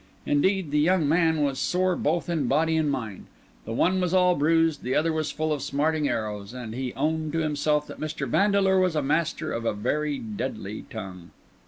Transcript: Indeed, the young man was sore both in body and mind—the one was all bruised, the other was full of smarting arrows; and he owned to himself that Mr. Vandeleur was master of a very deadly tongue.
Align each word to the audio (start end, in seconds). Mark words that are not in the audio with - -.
Indeed, 0.25 0.71
the 0.71 0.79
young 0.79 1.07
man 1.07 1.43
was 1.43 1.59
sore 1.59 1.95
both 1.95 2.27
in 2.27 2.47
body 2.47 2.75
and 2.75 2.89
mind—the 2.89 3.71
one 3.71 4.01
was 4.01 4.15
all 4.15 4.33
bruised, 4.35 4.81
the 4.81 4.95
other 4.95 5.13
was 5.13 5.29
full 5.29 5.53
of 5.53 5.61
smarting 5.61 6.09
arrows; 6.09 6.53
and 6.55 6.73
he 6.73 6.91
owned 6.95 7.33
to 7.33 7.39
himself 7.41 7.85
that 7.85 7.99
Mr. 7.99 8.27
Vandeleur 8.27 8.79
was 8.79 8.95
master 8.95 9.51
of 9.53 9.63
a 9.63 9.73
very 9.75 10.17
deadly 10.17 10.85
tongue. 10.89 11.29